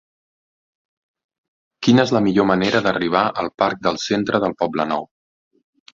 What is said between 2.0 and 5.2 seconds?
és la millor manera d'arribar al parc del Centre del Poblenou?